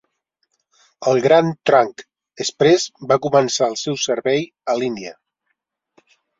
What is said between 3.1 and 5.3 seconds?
va començar el seu servei a l'Índia.